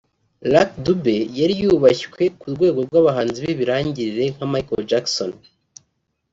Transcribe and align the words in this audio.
Lucky 0.51 0.77
Dube 0.85 1.15
yari 1.39 1.53
yubashywe 1.61 2.23
ku 2.39 2.45
rwego 2.53 2.79
rw’abahanzi 2.87 3.37
b’ibirangirire 3.45 4.25
nka 4.33 4.45
Michael 4.51 4.83
Jackson 4.89 5.31